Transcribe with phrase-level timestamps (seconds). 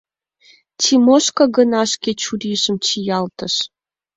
[0.79, 3.55] Тимошка гына шке чурийжым чиялтыш.